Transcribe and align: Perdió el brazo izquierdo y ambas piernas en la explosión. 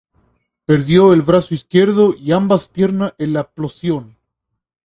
Perdió 0.65 1.13
el 1.13 1.21
brazo 1.21 1.53
izquierdo 1.53 2.15
y 2.17 2.31
ambas 2.31 2.67
piernas 2.67 3.13
en 3.19 3.33
la 3.33 3.41
explosión. 3.41 4.17